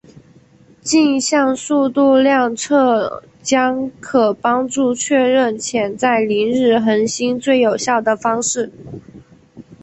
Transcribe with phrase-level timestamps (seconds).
[0.81, 8.71] 径向速度量测将可帮助确认潜在凌日恒星最有效的方式。